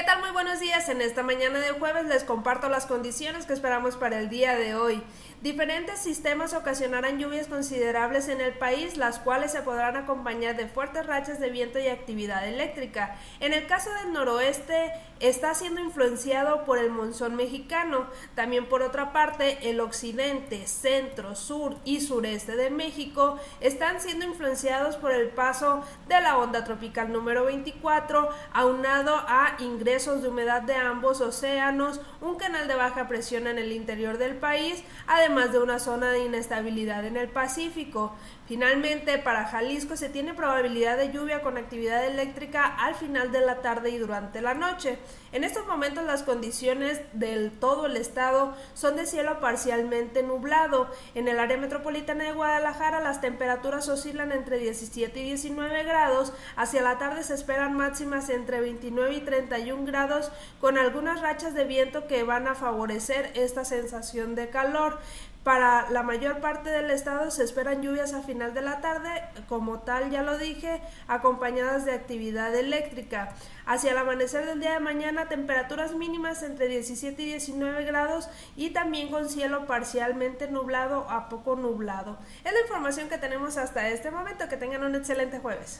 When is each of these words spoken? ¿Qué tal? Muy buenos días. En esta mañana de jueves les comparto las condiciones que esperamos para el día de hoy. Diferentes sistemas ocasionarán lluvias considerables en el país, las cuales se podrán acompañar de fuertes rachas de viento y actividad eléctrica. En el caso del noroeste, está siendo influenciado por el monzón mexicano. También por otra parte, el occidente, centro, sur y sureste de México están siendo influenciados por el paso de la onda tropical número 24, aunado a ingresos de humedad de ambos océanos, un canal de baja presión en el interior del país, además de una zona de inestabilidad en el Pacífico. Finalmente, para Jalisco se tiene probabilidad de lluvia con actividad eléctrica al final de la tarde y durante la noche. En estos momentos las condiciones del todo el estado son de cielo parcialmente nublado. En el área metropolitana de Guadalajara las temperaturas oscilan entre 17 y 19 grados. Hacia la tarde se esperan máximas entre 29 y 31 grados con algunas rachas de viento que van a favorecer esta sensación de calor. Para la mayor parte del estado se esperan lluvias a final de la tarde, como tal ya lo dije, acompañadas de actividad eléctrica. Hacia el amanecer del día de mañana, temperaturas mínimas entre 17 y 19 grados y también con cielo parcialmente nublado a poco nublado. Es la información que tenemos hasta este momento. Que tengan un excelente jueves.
¿Qué 0.00 0.06
tal? 0.06 0.20
Muy 0.20 0.30
buenos 0.30 0.60
días. 0.60 0.88
En 0.88 1.02
esta 1.02 1.22
mañana 1.22 1.58
de 1.58 1.72
jueves 1.72 2.06
les 2.06 2.24
comparto 2.24 2.70
las 2.70 2.86
condiciones 2.86 3.44
que 3.44 3.52
esperamos 3.52 3.96
para 3.96 4.18
el 4.18 4.30
día 4.30 4.56
de 4.56 4.74
hoy. 4.74 5.02
Diferentes 5.42 5.98
sistemas 5.98 6.54
ocasionarán 6.54 7.18
lluvias 7.18 7.48
considerables 7.48 8.28
en 8.28 8.40
el 8.40 8.54
país, 8.54 8.96
las 8.96 9.18
cuales 9.18 9.52
se 9.52 9.60
podrán 9.60 9.96
acompañar 9.96 10.56
de 10.56 10.68
fuertes 10.68 11.06
rachas 11.06 11.38
de 11.38 11.50
viento 11.50 11.78
y 11.78 11.88
actividad 11.88 12.48
eléctrica. 12.48 13.18
En 13.40 13.52
el 13.52 13.66
caso 13.66 13.90
del 13.92 14.14
noroeste, 14.14 14.90
está 15.18 15.54
siendo 15.54 15.82
influenciado 15.82 16.64
por 16.64 16.78
el 16.78 16.90
monzón 16.90 17.36
mexicano. 17.36 18.06
También 18.34 18.70
por 18.70 18.80
otra 18.80 19.12
parte, 19.12 19.68
el 19.68 19.80
occidente, 19.80 20.66
centro, 20.66 21.36
sur 21.36 21.76
y 21.84 22.00
sureste 22.00 22.56
de 22.56 22.70
México 22.70 23.38
están 23.60 24.00
siendo 24.00 24.24
influenciados 24.24 24.96
por 24.96 25.10
el 25.10 25.28
paso 25.28 25.84
de 26.08 26.20
la 26.22 26.38
onda 26.38 26.64
tropical 26.64 27.12
número 27.12 27.44
24, 27.44 28.30
aunado 28.54 29.14
a 29.28 29.56
ingresos 29.58 29.89
de 29.90 30.28
humedad 30.28 30.62
de 30.62 30.76
ambos 30.76 31.20
océanos, 31.20 32.00
un 32.20 32.36
canal 32.36 32.68
de 32.68 32.76
baja 32.76 33.08
presión 33.08 33.48
en 33.48 33.58
el 33.58 33.72
interior 33.72 34.18
del 34.18 34.36
país, 34.36 34.84
además 35.08 35.50
de 35.50 35.58
una 35.58 35.80
zona 35.80 36.12
de 36.12 36.24
inestabilidad 36.24 37.04
en 37.04 37.16
el 37.16 37.28
Pacífico. 37.28 38.14
Finalmente, 38.46 39.18
para 39.18 39.46
Jalisco 39.46 39.96
se 39.96 40.08
tiene 40.08 40.32
probabilidad 40.34 40.96
de 40.96 41.12
lluvia 41.12 41.40
con 41.40 41.56
actividad 41.56 42.04
eléctrica 42.06 42.64
al 42.64 42.94
final 42.94 43.32
de 43.32 43.40
la 43.40 43.62
tarde 43.62 43.90
y 43.90 43.98
durante 43.98 44.40
la 44.40 44.54
noche. 44.54 44.98
En 45.32 45.44
estos 45.44 45.66
momentos 45.66 46.04
las 46.04 46.24
condiciones 46.24 47.00
del 47.12 47.52
todo 47.52 47.86
el 47.86 47.96
estado 47.96 48.54
son 48.74 48.96
de 48.96 49.06
cielo 49.06 49.38
parcialmente 49.40 50.22
nublado. 50.22 50.88
En 51.14 51.28
el 51.28 51.38
área 51.38 51.56
metropolitana 51.56 52.24
de 52.24 52.32
Guadalajara 52.32 53.00
las 53.00 53.20
temperaturas 53.20 53.88
oscilan 53.88 54.32
entre 54.32 54.58
17 54.58 55.20
y 55.20 55.24
19 55.24 55.84
grados. 55.84 56.32
Hacia 56.56 56.82
la 56.82 56.98
tarde 56.98 57.22
se 57.22 57.34
esperan 57.34 57.76
máximas 57.76 58.28
entre 58.30 58.60
29 58.60 59.14
y 59.14 59.20
31 59.84 59.86
grados 59.86 60.30
con 60.60 60.78
algunas 60.78 61.20
rachas 61.20 61.54
de 61.54 61.64
viento 61.64 62.06
que 62.06 62.22
van 62.22 62.46
a 62.48 62.54
favorecer 62.54 63.32
esta 63.34 63.64
sensación 63.64 64.34
de 64.34 64.50
calor. 64.50 64.98
Para 65.42 65.88
la 65.90 66.02
mayor 66.02 66.40
parte 66.40 66.68
del 66.68 66.90
estado 66.90 67.30
se 67.30 67.42
esperan 67.42 67.80
lluvias 67.80 68.12
a 68.12 68.20
final 68.20 68.52
de 68.52 68.60
la 68.60 68.82
tarde, 68.82 69.08
como 69.48 69.80
tal 69.80 70.10
ya 70.10 70.22
lo 70.22 70.36
dije, 70.36 70.82
acompañadas 71.08 71.86
de 71.86 71.92
actividad 71.92 72.54
eléctrica. 72.54 73.32
Hacia 73.64 73.92
el 73.92 73.98
amanecer 73.98 74.44
del 74.44 74.60
día 74.60 74.74
de 74.74 74.80
mañana, 74.80 75.30
temperaturas 75.30 75.94
mínimas 75.94 76.42
entre 76.42 76.68
17 76.68 77.22
y 77.22 77.26
19 77.26 77.84
grados 77.84 78.28
y 78.54 78.70
también 78.70 79.10
con 79.10 79.30
cielo 79.30 79.66
parcialmente 79.66 80.46
nublado 80.48 81.08
a 81.08 81.30
poco 81.30 81.56
nublado. 81.56 82.18
Es 82.44 82.52
la 82.52 82.60
información 82.60 83.08
que 83.08 83.16
tenemos 83.16 83.56
hasta 83.56 83.88
este 83.88 84.10
momento. 84.10 84.46
Que 84.50 84.58
tengan 84.58 84.84
un 84.84 84.94
excelente 84.94 85.38
jueves. 85.38 85.68